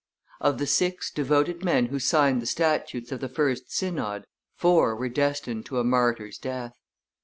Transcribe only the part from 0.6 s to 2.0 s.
six devoted men who